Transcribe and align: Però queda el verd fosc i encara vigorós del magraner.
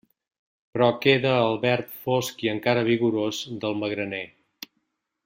Però 0.77 0.87
queda 1.03 1.33
el 1.41 1.59
verd 1.67 1.93
fosc 2.05 2.43
i 2.47 2.51
encara 2.55 2.87
vigorós 2.91 3.43
del 3.65 3.81
magraner. 3.83 4.23